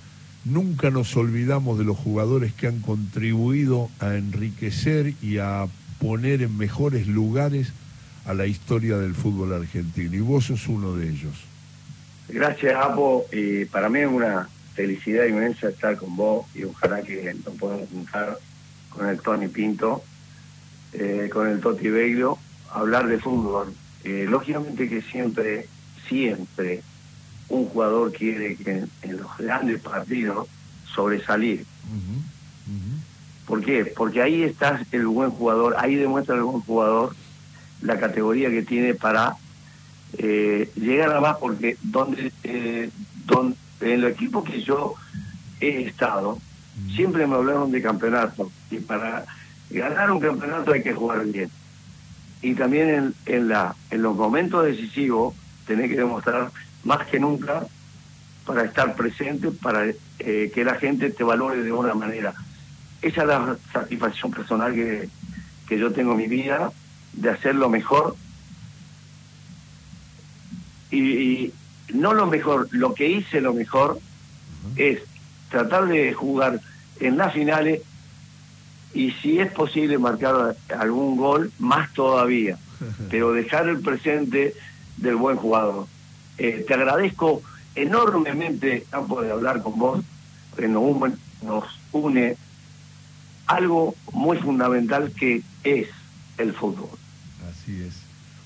nunca 0.47 0.91
nos 0.91 1.15
olvidamos 1.17 1.79
de 1.79 1.85
los 1.85 1.99
jugadores 1.99 2.55
que 2.55 2.67
han 2.67 2.81
contribuido 2.81 3.91
a 3.99 4.15
enriquecer 4.15 5.15
y 5.21 5.39
a 5.39 5.67
poner 6.01 6.43
en 6.43 6.57
mejores 6.57 7.07
lugares 7.07 7.73
a 8.27 8.35
la 8.35 8.47
historia 8.47 8.97
del 8.99 9.15
fútbol 9.15 9.53
argentino. 9.53 10.17
Y 10.17 10.21
vos 10.21 10.47
sos 10.47 10.67
uno 10.67 10.95
de 10.97 11.09
ellos. 11.11 11.35
Gracias, 12.29 12.75
Apo. 12.75 13.27
y 13.33 13.65
para 13.67 13.89
mí 13.89 14.01
es 14.01 14.09
una 14.09 14.49
felicidad 14.75 15.27
inmensa 15.27 15.69
estar 15.69 15.97
con 15.97 16.17
vos 16.17 16.47
y 16.55 16.65
ojalá 16.65 17.03
que 17.03 17.35
nos 17.45 17.55
podamos 17.57 17.89
juntar 17.91 18.39
con 18.89 19.09
el 19.09 19.21
Tony 19.21 19.49
Pinto, 19.49 20.03
eh, 20.93 21.29
con 21.33 21.49
el 21.49 21.61
Toti 21.61 21.89
Beglio, 21.89 22.39
hablar 22.71 23.07
de 23.09 23.19
fútbol. 23.19 23.75
Eh, 24.05 24.27
lógicamente 24.29 24.89
que 24.89 25.03
siempre, 25.03 25.69
siempre 26.09 26.83
un 27.49 27.67
jugador 27.67 28.13
quiere 28.13 28.57
que 28.57 28.85
en, 29.03 29.17
los 29.17 29.37
grandes 29.37 29.81
partidos 29.81 30.49
sobresalir. 30.95 31.67
¿Por 33.51 33.65
qué? 33.65 33.85
Porque 33.85 34.23
ahí 34.23 34.45
está 34.45 34.81
el 34.93 35.09
buen 35.09 35.33
jugador, 35.33 35.75
ahí 35.77 35.97
demuestra 35.97 36.37
el 36.37 36.43
buen 36.43 36.61
jugador 36.61 37.17
la 37.83 37.99
categoría 37.99 38.49
que 38.49 38.63
tiene 38.63 38.95
para 38.95 39.35
eh, 40.19 40.71
llegar 40.77 41.13
a 41.17 41.21
más, 41.21 41.37
porque 41.39 41.77
donde, 41.83 42.33
eh, 42.45 42.91
donde 43.27 43.57
en 43.81 44.03
los 44.03 44.13
equipos 44.13 44.45
que 44.45 44.63
yo 44.63 44.95
he 45.61 45.83
estado, 45.83 46.39
siempre 46.95 47.27
me 47.27 47.35
hablaron 47.35 47.73
de 47.73 47.83
campeonato, 47.83 48.53
y 48.71 48.77
para 48.77 49.27
ganar 49.69 50.13
un 50.13 50.21
campeonato 50.21 50.73
hay 50.73 50.85
que 50.85 50.95
jugar 50.95 51.27
bien. 51.27 51.51
Y 52.43 52.55
también 52.55 52.89
en, 52.89 53.15
en, 53.27 53.49
la, 53.49 53.75
en 53.91 54.01
los 54.01 54.15
momentos 54.15 54.65
decisivos 54.65 55.35
tenés 55.67 55.91
que 55.91 55.97
demostrar 55.97 56.53
más 56.85 57.05
que 57.09 57.19
nunca 57.19 57.67
para 58.47 58.63
estar 58.63 58.95
presente, 58.95 59.51
para 59.51 59.87
eh, 60.21 60.53
que 60.55 60.65
la 60.65 60.77
gente 60.77 61.11
te 61.11 61.25
valore 61.25 61.65
de 61.65 61.73
una 61.73 61.95
manera. 61.95 62.33
Esa 63.03 63.23
es 63.23 63.29
la 63.29 63.57
satisfacción 63.73 64.31
personal 64.31 64.75
que, 64.75 65.09
que 65.69 65.79
yo 65.79 65.93
tengo 65.93 66.13
en 66.13 66.19
mi 66.19 66.27
vida, 66.27 66.73
de 67.13 67.31
hacer 67.31 67.55
lo 67.55 67.69
mejor. 67.69 68.17
Y, 70.91 71.53
no 71.95 72.15
lo 72.15 72.27
mejor, 72.27 72.69
lo 72.71 72.95
que 72.95 73.09
hice 73.09 73.41
lo 73.41 73.53
mejor 73.53 73.99
es 74.77 75.01
tratar 75.49 75.89
de 75.89 76.13
jugar 76.13 76.61
en 77.01 77.17
las 77.17 77.33
finales 77.33 77.83
y 78.95 79.11
si 79.13 79.41
es 79.41 79.51
posible 79.51 79.99
marcar 79.99 80.57
algún 80.77 81.17
gol, 81.17 81.53
más 81.59 81.93
todavía, 81.93 82.59
pero 83.11 83.33
dejar 83.33 83.69
el 83.69 83.81
presente 83.81 84.55
del 84.97 85.17
buen 85.17 85.37
jugador. 85.37 85.87
Eh, 86.39 86.65
te 86.67 86.75
agradezco 86.75 87.43
enormemente 87.75 88.85
campo 88.91 89.23
de 89.23 89.31
hablar 89.31 89.63
con 89.63 89.79
vos, 89.79 90.05
que 90.57 90.69
nos, 90.69 91.13
nos 91.43 91.65
une 91.93 92.37
algo 93.51 93.97
muy 94.13 94.39
fundamental 94.39 95.13
que 95.19 95.43
es 95.65 95.89
el 96.39 96.55
fútbol. 96.55 96.91
Así 97.51 97.83
es. 97.83 97.95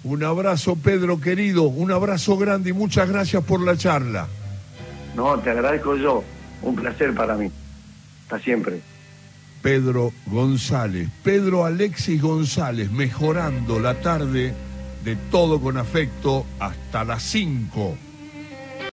Un 0.02 0.24
abrazo, 0.24 0.76
Pedro 0.76 1.20
querido, 1.20 1.64
un 1.64 1.92
abrazo 1.92 2.36
grande 2.38 2.70
y 2.70 2.72
muchas 2.72 3.08
gracias 3.08 3.44
por 3.44 3.60
la 3.60 3.76
charla. 3.76 4.26
No, 5.14 5.38
te 5.38 5.50
agradezco 5.50 5.96
yo, 5.96 6.24
un 6.62 6.74
placer 6.74 7.14
para 7.14 7.36
mí. 7.36 7.50
Hasta 8.22 8.40
siempre. 8.40 8.80
Pedro 9.62 10.12
González, 10.26 11.08
Pedro 11.22 11.64
Alexis 11.64 12.20
González, 12.20 12.90
mejorando 12.90 13.78
la 13.80 14.00
tarde 14.00 14.54
de 15.04 15.16
todo 15.30 15.60
con 15.60 15.76
afecto 15.76 16.46
hasta 16.58 17.04
las 17.04 17.22
5 17.22 17.96